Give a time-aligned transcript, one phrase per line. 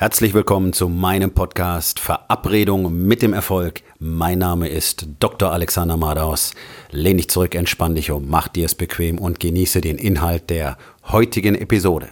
[0.00, 3.82] Herzlich willkommen zu meinem Podcast Verabredung mit dem Erfolg.
[3.98, 5.50] Mein Name ist Dr.
[5.50, 6.54] Alexander Madaus.
[6.92, 10.78] Lehn dich zurück, entspann dich um, mach dir es bequem und genieße den Inhalt der
[11.08, 12.10] heutigen Episode.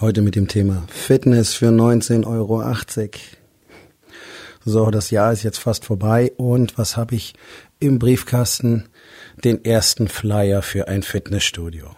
[0.00, 2.64] Heute mit dem Thema Fitness für 19,80 Euro.
[4.70, 7.32] So, das Jahr ist jetzt fast vorbei und was habe ich
[7.80, 8.90] im Briefkasten?
[9.42, 11.96] Den ersten Flyer für ein Fitnessstudio.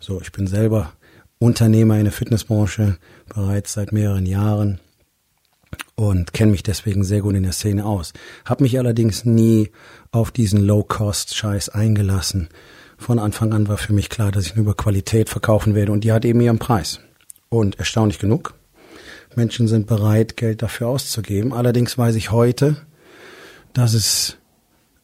[0.00, 0.94] So, ich bin selber
[1.38, 2.96] Unternehmer in der Fitnessbranche
[3.28, 4.80] bereits seit mehreren Jahren
[5.94, 8.14] und kenne mich deswegen sehr gut in der Szene aus.
[8.46, 9.70] Hab mich allerdings nie
[10.10, 12.48] auf diesen Low-Cost-Scheiß eingelassen.
[12.96, 16.02] Von Anfang an war für mich klar, dass ich nur über Qualität verkaufen werde und
[16.02, 17.00] die hat eben ihren Preis.
[17.50, 18.54] Und erstaunlich genug,
[19.36, 21.52] Menschen sind bereit, Geld dafür auszugeben.
[21.52, 22.76] Allerdings weiß ich heute,
[23.72, 24.36] dass es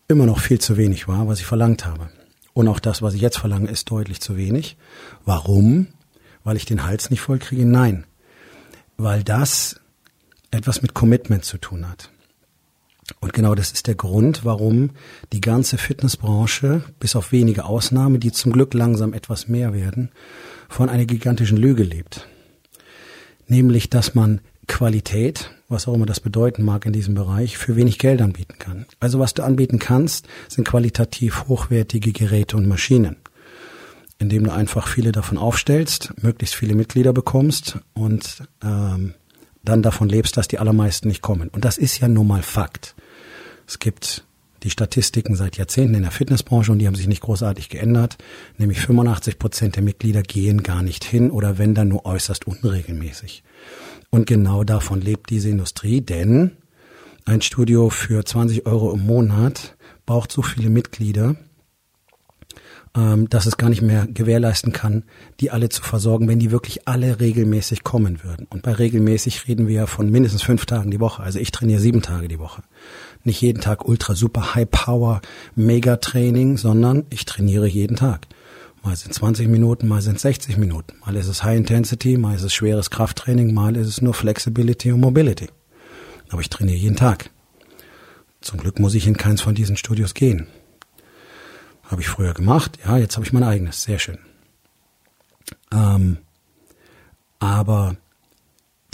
[0.08, 2.10] immer noch viel zu wenig war, was ich verlangt habe.
[2.52, 4.76] Und auch das, was ich jetzt verlange, ist deutlich zu wenig.
[5.24, 5.88] Warum?
[6.44, 7.64] Weil ich den Hals nicht voll kriege?
[7.64, 8.04] Nein.
[8.96, 9.80] Weil das
[10.50, 12.10] etwas mit Commitment zu tun hat.
[13.20, 14.90] Und genau das ist der Grund, warum
[15.32, 20.10] die ganze Fitnessbranche, bis auf wenige Ausnahmen, die zum Glück langsam etwas mehr werden,
[20.68, 22.26] von einer gigantischen Lüge lebt
[23.50, 27.98] nämlich dass man Qualität, was auch immer das bedeuten mag in diesem Bereich, für wenig
[27.98, 28.86] Geld anbieten kann.
[29.00, 33.16] Also was du anbieten kannst, sind qualitativ hochwertige Geräte und Maschinen,
[34.18, 39.14] indem du einfach viele davon aufstellst, möglichst viele Mitglieder bekommst und ähm,
[39.64, 41.48] dann davon lebst, dass die allermeisten nicht kommen.
[41.48, 42.94] Und das ist ja nun mal Fakt.
[43.66, 44.24] Es gibt
[44.62, 48.18] die Statistiken seit Jahrzehnten in der Fitnessbranche und die haben sich nicht großartig geändert.
[48.58, 53.42] Nämlich 85 Prozent der Mitglieder gehen gar nicht hin oder wenn dann nur äußerst unregelmäßig.
[54.10, 56.52] Und genau davon lebt diese Industrie, denn
[57.24, 61.36] ein Studio für 20 Euro im Monat braucht so viele Mitglieder,
[62.96, 65.04] ähm, dass es gar nicht mehr gewährleisten kann,
[65.38, 68.46] die alle zu versorgen, wenn die wirklich alle regelmäßig kommen würden.
[68.50, 71.22] Und bei regelmäßig reden wir von mindestens fünf Tagen die Woche.
[71.22, 72.62] Also ich trainiere sieben Tage die Woche
[73.24, 75.20] nicht jeden Tag ultra super High Power
[75.54, 78.26] Mega Training, sondern ich trainiere jeden Tag.
[78.82, 80.94] Mal sind 20 Minuten, mal sind 60 Minuten.
[81.04, 84.90] Mal ist es High Intensity, mal ist es schweres Krafttraining, mal ist es nur Flexibility
[84.92, 85.48] und Mobility.
[86.30, 87.30] Aber ich trainiere jeden Tag.
[88.40, 90.46] Zum Glück muss ich in keins von diesen Studios gehen.
[91.84, 94.18] Habe ich früher gemacht, ja, jetzt habe ich mein eigenes, sehr schön.
[95.72, 96.18] Ähm,
[97.38, 97.96] aber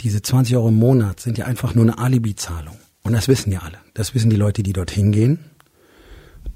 [0.01, 2.77] diese 20 Euro im Monat sind ja einfach nur eine Alibi-Zahlung.
[3.07, 3.77] Und das wissen ja alle.
[3.93, 5.39] Das wissen die Leute, die dorthin gehen,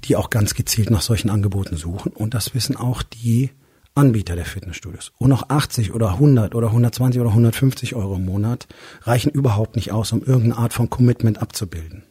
[0.04, 2.12] die auch ganz gezielt nach solchen Angeboten suchen.
[2.12, 3.52] Und das wissen auch die
[3.94, 5.12] Anbieter der Fitnessstudios.
[5.16, 8.68] Und auch 80 oder 100 oder 120 oder 150 Euro im Monat
[9.00, 12.02] reichen überhaupt nicht aus, um irgendeine Art von Commitment abzubilden.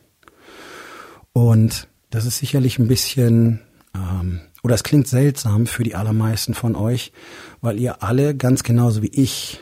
[1.34, 3.62] Und das ist sicherlich ein bisschen,
[3.94, 7.14] ähm, oder es klingt seltsam für die allermeisten von euch,
[7.62, 9.60] weil ihr alle ganz genauso wie ich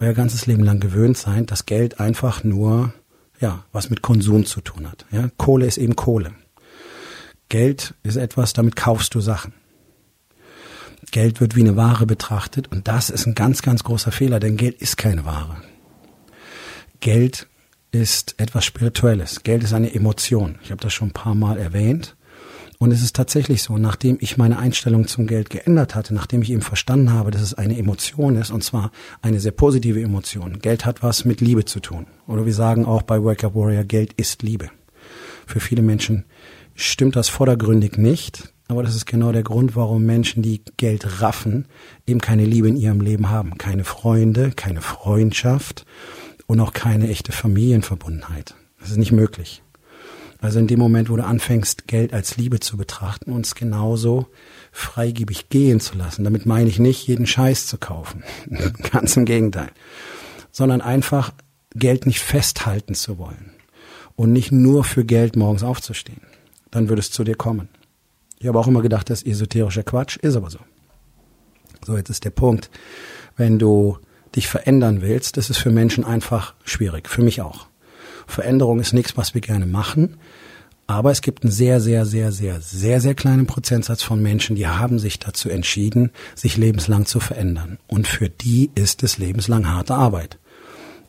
[0.00, 2.92] euer ganzes Leben lang gewöhnt seid, dass Geld einfach nur
[3.40, 5.06] ja, was mit Konsum zu tun hat.
[5.10, 6.32] Ja, Kohle ist eben Kohle.
[7.48, 9.54] Geld ist etwas, damit kaufst du Sachen.
[11.12, 14.56] Geld wird wie eine Ware betrachtet und das ist ein ganz, ganz großer Fehler, denn
[14.56, 15.56] Geld ist keine Ware.
[17.00, 17.46] Geld
[17.92, 19.42] ist etwas Spirituelles.
[19.42, 20.58] Geld ist eine Emotion.
[20.62, 22.15] Ich habe das schon ein paar Mal erwähnt.
[22.78, 26.50] Und es ist tatsächlich so, nachdem ich meine Einstellung zum Geld geändert hatte, nachdem ich
[26.50, 28.90] eben verstanden habe, dass es eine Emotion ist, und zwar
[29.22, 30.58] eine sehr positive Emotion.
[30.58, 32.06] Geld hat was mit Liebe zu tun.
[32.26, 34.70] Oder wir sagen auch bei Wake Up Warrior, Geld ist Liebe.
[35.46, 36.24] Für viele Menschen
[36.74, 41.66] stimmt das vordergründig nicht, aber das ist genau der Grund, warum Menschen, die Geld raffen,
[42.06, 43.56] eben keine Liebe in ihrem Leben haben.
[43.58, 45.86] Keine Freunde, keine Freundschaft
[46.46, 48.54] und auch keine echte Familienverbundenheit.
[48.80, 49.62] Das ist nicht möglich.
[50.40, 54.26] Also in dem Moment, wo du anfängst, Geld als Liebe zu betrachten und es genauso
[54.70, 56.24] freigebig gehen zu lassen.
[56.24, 58.22] Damit meine ich nicht, jeden Scheiß zu kaufen.
[58.92, 59.70] Ganz im Gegenteil.
[60.52, 61.32] Sondern einfach
[61.74, 63.52] Geld nicht festhalten zu wollen.
[64.14, 66.22] Und nicht nur für Geld morgens aufzustehen.
[66.70, 67.68] Dann würde es zu dir kommen.
[68.38, 70.58] Ich habe auch immer gedacht, das ist esoterischer Quatsch, ist aber so.
[71.84, 72.70] So, jetzt ist der Punkt.
[73.36, 73.98] Wenn du
[74.34, 77.08] dich verändern willst, das ist für Menschen einfach schwierig.
[77.08, 77.66] Für mich auch.
[78.26, 80.18] Veränderung ist nichts, was wir gerne machen.
[80.86, 84.68] Aber es gibt einen sehr, sehr, sehr, sehr, sehr, sehr kleinen Prozentsatz von Menschen, die
[84.68, 87.78] haben sich dazu entschieden, sich lebenslang zu verändern.
[87.88, 90.38] Und für die ist es lebenslang harte Arbeit.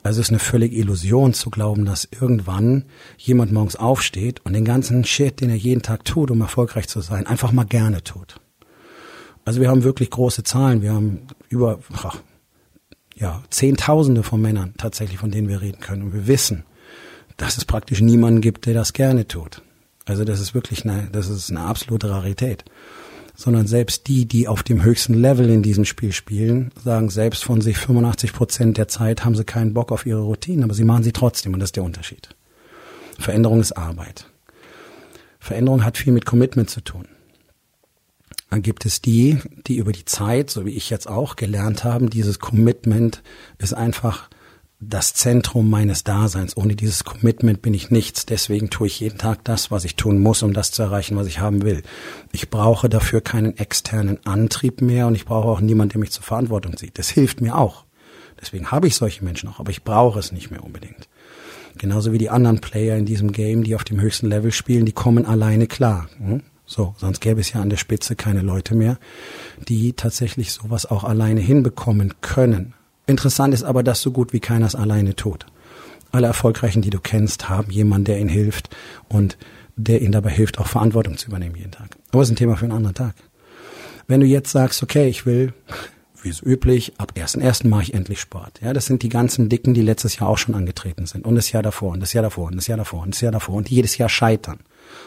[0.01, 2.85] Also es ist eine völlige Illusion zu glauben, dass irgendwann
[3.17, 7.01] jemand morgens aufsteht und den ganzen Shit, den er jeden Tag tut, um erfolgreich zu
[7.01, 8.39] sein, einfach mal gerne tut.
[9.45, 10.81] Also wir haben wirklich große Zahlen.
[10.81, 12.19] Wir haben über, ach,
[13.15, 16.03] ja, Zehntausende von Männern tatsächlich, von denen wir reden können.
[16.03, 16.63] Und wir wissen,
[17.37, 19.61] dass es praktisch niemanden gibt, der das gerne tut.
[20.07, 22.63] Also das ist wirklich eine, das ist eine absolute Rarität.
[23.35, 27.61] Sondern selbst die, die auf dem höchsten Level in diesem Spiel spielen, sagen selbst von
[27.61, 31.03] sich 85 Prozent der Zeit haben sie keinen Bock auf ihre Routinen, aber sie machen
[31.03, 32.29] sie trotzdem und das ist der Unterschied.
[33.19, 34.25] Veränderung ist Arbeit.
[35.39, 37.07] Veränderung hat viel mit Commitment zu tun.
[38.49, 42.09] Dann gibt es die, die über die Zeit, so wie ich jetzt auch, gelernt haben,
[42.09, 43.21] dieses Commitment
[43.57, 44.29] ist einfach
[44.79, 46.55] das Zentrum meines Daseins.
[46.55, 48.25] Ohne dieses Commitment bin ich nichts.
[48.25, 51.27] Deswegen tue ich jeden Tag das, was ich tun muss, um das zu erreichen, was
[51.27, 51.81] ich haben will.
[52.31, 56.23] Ich brauche dafür keinen externen Antrieb mehr und ich brauche auch niemanden, der mich zur
[56.23, 56.99] Verantwortung zieht.
[56.99, 57.85] Das hilft mir auch.
[58.39, 61.09] Deswegen habe ich solche Menschen auch, aber ich brauche es nicht mehr unbedingt.
[61.79, 64.91] Genauso wie die anderen Player in diesem Game, die auf dem höchsten Level spielen, die
[64.91, 66.07] kommen alleine klar.
[66.17, 66.43] Hm?
[66.67, 68.99] So, sonst gäbe es ja an der Spitze keine Leute mehr,
[69.67, 72.73] die tatsächlich sowas auch alleine hinbekommen können.
[73.07, 75.45] Interessant ist aber, dass so gut wie keiner es alleine tut.
[76.11, 78.69] Alle Erfolgreichen, die du kennst, haben jemanden, der ihnen hilft
[79.09, 79.37] und
[79.75, 81.97] der ihnen dabei hilft, auch Verantwortung zu übernehmen jeden Tag.
[82.11, 83.15] Aber es ist ein Thema für einen anderen Tag.
[84.07, 85.53] Wenn du jetzt sagst, okay, ich will
[86.23, 87.67] wie es üblich, ab 1.1.
[87.67, 88.59] mache ich endlich Sport.
[88.61, 91.25] Ja, das sind die ganzen Dicken, die letztes Jahr auch schon angetreten sind.
[91.25, 93.31] Und das Jahr davor, und das Jahr davor, und das Jahr davor, und das Jahr
[93.31, 94.59] davor, und die jedes Jahr scheitern.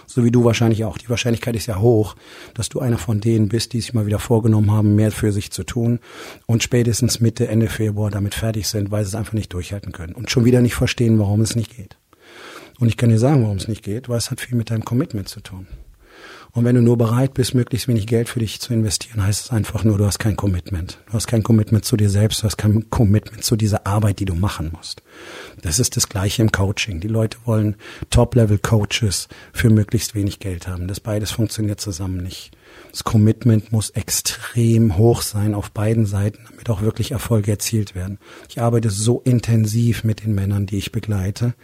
[0.06, 0.98] So wie du wahrscheinlich auch.
[0.98, 2.16] Die Wahrscheinlichkeit ist ja hoch,
[2.54, 5.50] dass du einer von denen bist, die sich mal wieder vorgenommen haben, mehr für sich
[5.50, 6.00] zu tun
[6.46, 10.14] und spätestens Mitte, Ende Februar damit fertig sind, weil sie es einfach nicht durchhalten können
[10.14, 11.96] und schon wieder nicht verstehen, warum es nicht geht.
[12.78, 14.84] Und ich kann dir sagen, warum es nicht geht, weil es hat viel mit deinem
[14.84, 15.66] Commitment zu tun.
[16.52, 19.50] Und wenn du nur bereit bist, möglichst wenig Geld für dich zu investieren, heißt es
[19.50, 20.98] einfach nur, du hast kein Commitment.
[21.06, 24.24] Du hast kein Commitment zu dir selbst, du hast kein Commitment zu dieser Arbeit, die
[24.24, 25.02] du machen musst.
[25.62, 27.00] Das ist das Gleiche im Coaching.
[27.00, 27.76] Die Leute wollen
[28.10, 30.88] Top-Level-Coaches für möglichst wenig Geld haben.
[30.88, 32.50] Das beides funktioniert zusammen nicht.
[32.90, 38.18] Das Commitment muss extrem hoch sein auf beiden Seiten, damit auch wirklich Erfolge erzielt werden.
[38.48, 41.54] Ich arbeite so intensiv mit den Männern, die ich begleite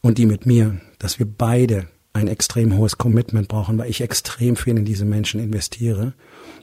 [0.00, 4.56] und die mit mir, dass wir beide ein extrem hohes Commitment brauchen, weil ich extrem
[4.56, 6.14] viel in diese Menschen investiere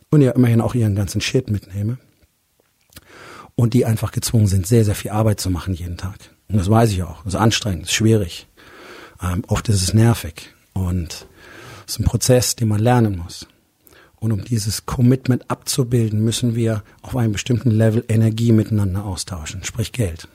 [0.09, 1.97] und ja immerhin auch ihren ganzen Shit mitnehme.
[3.55, 6.17] Und die einfach gezwungen sind, sehr, sehr viel Arbeit zu machen jeden Tag.
[6.47, 7.23] Und das weiß ich auch.
[7.23, 8.47] Das ist anstrengend, ist schwierig.
[9.21, 10.53] Ähm, oft ist es nervig.
[10.73, 11.27] Und
[11.85, 13.45] es ist ein Prozess, den man lernen muss.
[14.15, 19.91] Und um dieses Commitment abzubilden, müssen wir auf einem bestimmten Level Energie miteinander austauschen, sprich
[19.91, 20.29] Geld.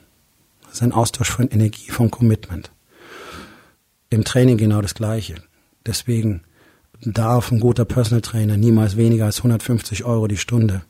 [0.61, 2.69] Das ist ein Austausch von Energie, von Commitment
[4.09, 5.35] im Training genau das Gleiche.
[5.85, 6.41] Deswegen
[7.01, 10.81] darf ein guter Personal Trainer niemals weniger als 150 Euro die Stunde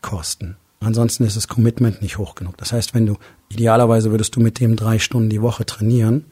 [0.00, 0.56] kosten.
[0.80, 2.56] Ansonsten ist das Commitment nicht hoch genug.
[2.58, 3.16] Das heißt, wenn du
[3.48, 6.24] idealerweise würdest du mit dem drei Stunden die Woche trainieren,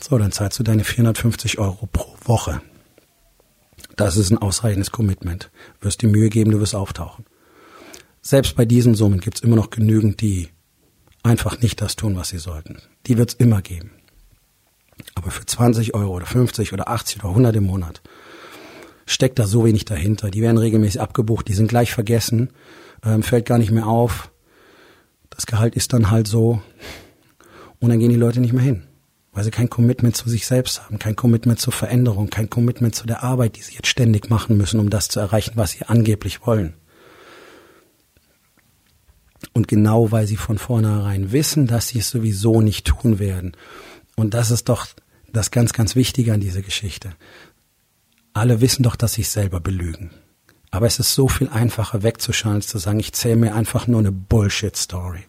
[0.00, 2.60] so, dann zahlst du deine 450 Euro pro Woche.
[3.96, 5.50] Das ist ein ausreichendes Commitment.
[5.80, 7.24] Du wirst dir Mühe geben, du wirst auftauchen.
[8.22, 10.50] Selbst bei diesen Summen gibt es immer noch genügend, die
[11.24, 12.78] einfach nicht das tun, was sie sollten.
[13.06, 13.90] Die wird es immer geben.
[15.14, 18.02] Aber für 20 Euro oder 50 oder 80 oder 100 im Monat
[19.06, 20.30] steckt da so wenig dahinter.
[20.30, 22.50] Die werden regelmäßig abgebucht, die sind gleich vergessen,
[23.04, 24.30] ähm, fällt gar nicht mehr auf.
[25.30, 26.60] Das Gehalt ist dann halt so.
[27.80, 28.82] Und dann gehen die Leute nicht mehr hin,
[29.32, 33.06] weil sie kein Commitment zu sich selbst haben, kein Commitment zur Veränderung, kein Commitment zu
[33.06, 36.46] der Arbeit, die sie jetzt ständig machen müssen, um das zu erreichen, was sie angeblich
[36.46, 36.74] wollen.
[39.54, 43.56] Und genau weil sie von vornherein wissen, dass sie es sowieso nicht tun werden
[44.18, 44.88] und das ist doch
[45.32, 47.10] das ganz, ganz Wichtige an dieser Geschichte.
[48.32, 50.10] Alle wissen doch, dass sie sich selber belügen.
[50.72, 54.00] Aber es ist so viel einfacher wegzuschauen, als zu sagen, ich zähle mir einfach nur
[54.00, 55.22] eine Bullshit-Story.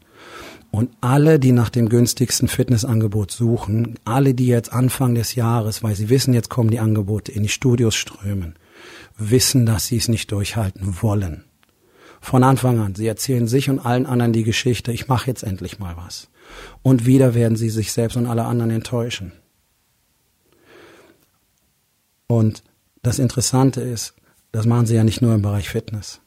[0.72, 5.96] Und alle, die nach dem günstigsten Fitnessangebot suchen, alle, die jetzt Anfang des Jahres, weil
[5.96, 8.56] sie wissen, jetzt kommen die Angebote, in die Studios strömen,
[9.18, 11.44] wissen, dass sie es nicht durchhalten wollen.
[12.22, 12.96] Von Anfang an.
[12.96, 16.30] Sie erzählen sich und allen anderen die Geschichte, ich mache jetzt endlich mal was.
[16.82, 19.32] Und wieder werden sie sich selbst und alle anderen enttäuschen.
[22.28, 22.64] Und
[23.02, 24.14] das Interessante ist,
[24.52, 26.22] das machen sie ja nicht nur im Bereich Fitness.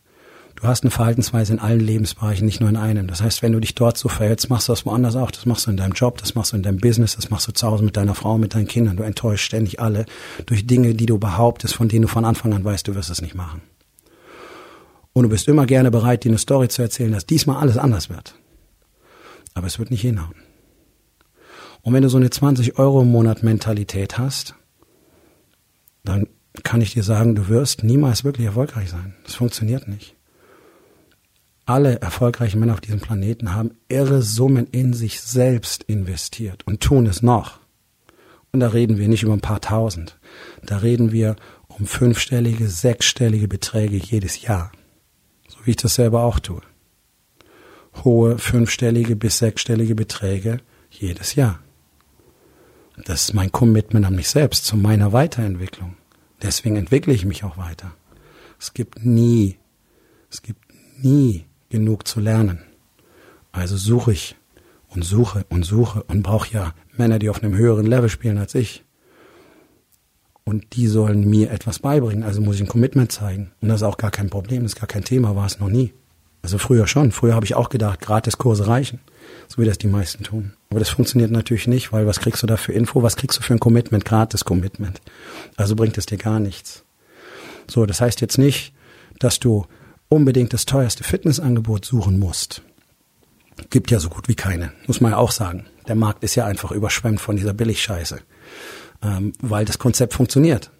[0.57, 3.09] Du hast eine Verhaltensweise in allen Lebensbereichen, nicht nur in einem.
[3.09, 5.31] Das heißt, wenn du dich dort so verhältst, machst du das woanders auch.
[5.31, 7.53] Das machst du in deinem Job, das machst du in deinem Business, das machst du
[7.53, 8.97] zu Hause mit deiner Frau, mit deinen Kindern.
[8.97, 10.07] Du enttäuschst ständig alle
[10.47, 13.23] durch Dinge, die du behauptest, von denen du von Anfang an weißt, du wirst es
[13.23, 13.63] nicht machen.
[15.13, 18.09] Und du bist immer gerne bereit, dir eine Story zu erzählen, dass diesmal alles anders
[18.09, 18.35] wird.
[19.55, 20.35] Aber es wird nicht hinhauen.
[21.83, 24.55] Und wenn du so eine 20 Euro im Monat Mentalität hast,
[26.05, 26.29] dann
[26.63, 29.15] kann ich dir sagen, du wirst niemals wirklich erfolgreich sein.
[29.25, 30.15] Das funktioniert nicht.
[31.65, 37.07] Alle erfolgreichen Männer auf diesem Planeten haben irre Summen in sich selbst investiert und tun
[37.07, 37.61] es noch.
[38.53, 40.19] Und da reden wir nicht über ein paar tausend.
[40.65, 41.37] Da reden wir
[41.69, 44.73] um fünfstellige, sechsstellige Beträge jedes Jahr.
[45.49, 46.61] So wie ich das selber auch tue
[48.05, 50.59] hohe fünfstellige bis sechsstellige Beträge
[50.91, 51.61] jedes Jahr.
[53.05, 55.97] Das ist mein Commitment an mich selbst, zu meiner Weiterentwicklung.
[56.43, 57.95] Deswegen entwickle ich mich auch weiter.
[58.59, 59.59] Es gibt nie,
[60.31, 60.61] es gibt
[60.99, 62.61] nie genug zu lernen.
[63.51, 64.37] Also suche ich
[64.89, 68.55] und suche und suche und brauche ja Männer, die auf einem höheren Level spielen als
[68.55, 68.85] ich.
[70.45, 72.25] Und die sollen mir etwas beibringen.
[72.25, 73.53] Also muss ich ein Commitment zeigen.
[73.61, 75.69] Und das ist auch gar kein Problem, das ist gar kein Thema, war es noch
[75.69, 75.95] nie.
[76.43, 77.13] Also früher schon.
[77.13, 79.01] Früher habe ich auch gedacht, Gratiskurse reichen.
[79.49, 80.55] So wie das die meisten tun.
[80.71, 83.03] Aber das funktioniert natürlich nicht, weil was kriegst du da für Info?
[83.03, 84.05] Was kriegst du für ein Commitment?
[84.05, 85.01] Gratis Commitment.
[85.57, 86.85] Also bringt es dir gar nichts.
[87.69, 88.75] So, das heißt jetzt nicht,
[89.19, 89.67] dass du
[90.09, 92.63] unbedingt das teuerste Fitnessangebot suchen musst.
[93.71, 95.67] Gibt ja so gut wie keine, muss man ja auch sagen.
[95.87, 98.21] Der Markt ist ja einfach überschwemmt von dieser Billigscheiße,
[99.03, 100.71] ähm, weil das Konzept funktioniert.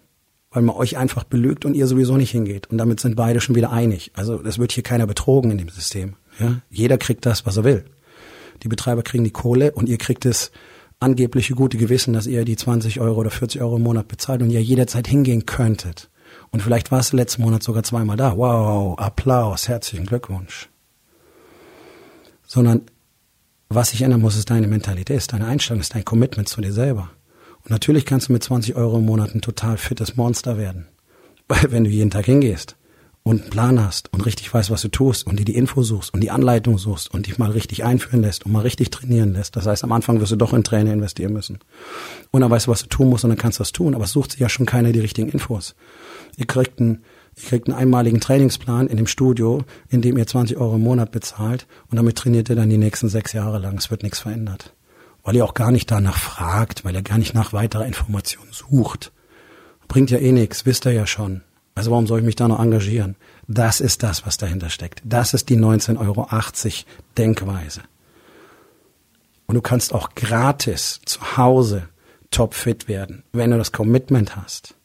[0.53, 2.67] Weil man euch einfach belügt und ihr sowieso nicht hingeht.
[2.67, 4.11] Und damit sind beide schon wieder einig.
[4.13, 6.15] Also es wird hier keiner betrogen in dem System.
[6.39, 6.61] Ja?
[6.69, 7.85] Jeder kriegt das, was er will.
[8.61, 10.51] Die Betreiber kriegen die Kohle und ihr kriegt das
[10.99, 14.51] angebliche gute Gewissen, dass ihr die 20 Euro oder 40 Euro im Monat bezahlt und
[14.51, 15.93] ihr jederzeit hingehen könnten.
[16.51, 18.37] Und vielleicht warst du letzten Monat sogar zweimal da.
[18.37, 20.69] Wow, Applaus, herzlichen Glückwunsch.
[22.45, 22.83] Sondern
[23.69, 26.71] was sich ändern muss, ist deine Mentalität, ist deine Einstellung, ist dein Commitment zu dir
[26.71, 27.09] selber.
[27.63, 30.87] Und natürlich kannst du mit 20 Euro im Monat ein total fittes Monster werden.
[31.47, 32.75] Weil wenn du jeden Tag hingehst
[33.23, 36.13] und einen Plan hast und richtig weißt, was du tust und dir die Info suchst
[36.13, 39.55] und die Anleitung suchst und dich mal richtig einführen lässt und mal richtig trainieren lässt.
[39.55, 41.59] Das heißt, am Anfang wirst du doch in Trainer investieren müssen.
[42.31, 43.95] Und dann weißt du, was du tun musst und dann kannst du das tun.
[43.95, 45.75] Aber es sucht sich ja schon keiner die richtigen Infos.
[46.35, 47.03] Ihr kriegt einen,
[47.37, 51.11] ihr kriegt einen einmaligen Trainingsplan in dem Studio, in dem ihr 20 Euro im Monat
[51.11, 53.77] bezahlt und damit trainiert ihr dann die nächsten sechs Jahre lang.
[53.77, 54.73] Es wird nichts verändert.
[55.23, 59.11] Weil ihr auch gar nicht danach fragt, weil ihr gar nicht nach weiterer Information sucht.
[59.87, 61.41] Bringt ja eh nichts, wisst ihr ja schon.
[61.75, 63.15] Also warum soll ich mich da noch engagieren?
[63.47, 65.01] Das ist das, was dahinter steckt.
[65.03, 66.27] Das ist die 19,80 Euro
[67.17, 67.81] Denkweise.
[69.47, 71.89] Und du kannst auch gratis zu Hause
[72.31, 74.75] topfit werden, wenn du das Commitment hast.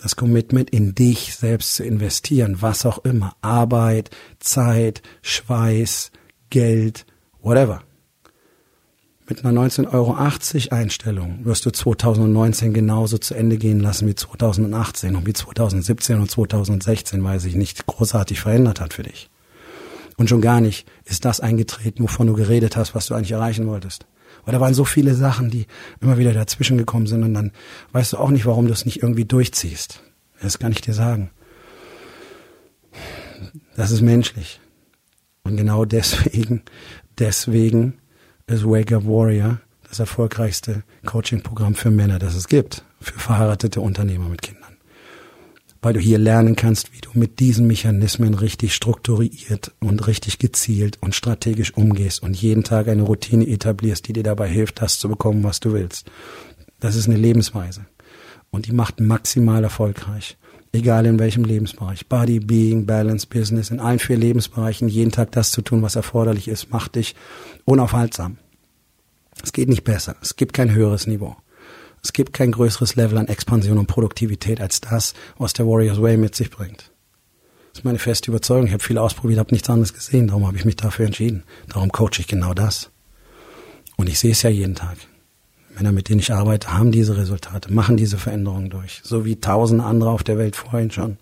[0.00, 3.34] Das Commitment in dich selbst zu investieren, was auch immer.
[3.42, 6.12] Arbeit, Zeit, Schweiß,
[6.50, 7.04] Geld,
[7.40, 7.82] whatever.
[9.28, 10.14] Mit einer 19,80 Euro
[10.74, 16.30] Einstellung wirst du 2019 genauso zu Ende gehen lassen wie 2018 und wie 2017 und
[16.30, 19.28] 2016, weil sich nicht großartig verändert hat für dich.
[20.16, 23.66] Und schon gar nicht ist das eingetreten, wovon du geredet hast, was du eigentlich erreichen
[23.66, 24.06] wolltest.
[24.46, 25.66] Weil da waren so viele Sachen, die
[26.00, 27.52] immer wieder dazwischen gekommen sind und dann
[27.92, 30.02] weißt du auch nicht, warum du es nicht irgendwie durchziehst.
[30.40, 31.30] Das kann ich dir sagen.
[33.76, 34.58] Das ist menschlich.
[35.42, 36.62] Und genau deswegen,
[37.18, 37.98] deswegen
[38.48, 44.28] ist Wake Up Warrior das erfolgreichste Coaching-Programm für Männer, das es gibt, für verheiratete Unternehmer
[44.28, 44.76] mit Kindern.
[45.80, 50.98] Weil du hier lernen kannst, wie du mit diesen Mechanismen richtig strukturiert und richtig gezielt
[51.00, 55.08] und strategisch umgehst und jeden Tag eine Routine etablierst, die dir dabei hilft, das zu
[55.08, 56.10] bekommen, was du willst.
[56.80, 57.86] Das ist eine Lebensweise.
[58.50, 60.36] Und die macht maximal erfolgreich.
[60.72, 62.08] Egal in welchem Lebensbereich.
[62.08, 66.48] Body, Being, Balance, Business, in allen vier Lebensbereichen jeden Tag das zu tun, was erforderlich
[66.48, 67.14] ist, macht dich
[67.64, 68.36] unaufhaltsam.
[69.42, 70.16] Es geht nicht besser.
[70.20, 71.36] Es gibt kein höheres Niveau.
[72.02, 76.16] Es gibt kein größeres Level an Expansion und Produktivität als das, was der Warriors Way
[76.16, 76.90] mit sich bringt.
[77.72, 78.66] Das ist meine feste Überzeugung.
[78.66, 80.28] Ich habe viel ausprobiert, habe nichts anderes gesehen.
[80.28, 81.44] Darum habe ich mich dafür entschieden.
[81.68, 82.90] Darum coache ich genau das.
[83.96, 84.96] Und ich sehe es ja jeden Tag.
[85.78, 89.00] Männer, mit denen ich arbeite, haben diese Resultate, machen diese Veränderungen durch.
[89.04, 91.18] So wie tausende andere auf der Welt vorhin schon.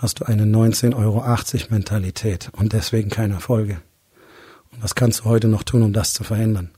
[0.00, 1.24] hast du eine 19,80 Euro
[1.68, 3.82] Mentalität und deswegen keine Erfolge.
[4.72, 6.70] Und was kannst du heute noch tun, um das zu verändern?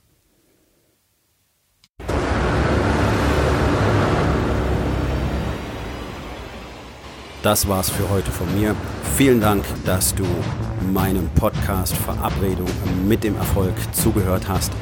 [7.44, 8.74] Das war's für heute von mir.
[9.16, 10.24] Vielen Dank, dass du
[10.92, 12.68] meinem Podcast Verabredung
[13.06, 14.72] mit dem Erfolg zugehört hast.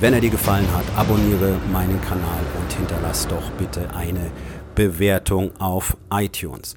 [0.00, 4.30] Wenn er dir gefallen hat, abonniere meinen Kanal und hinterlass doch bitte eine
[4.74, 6.76] Bewertung auf iTunes.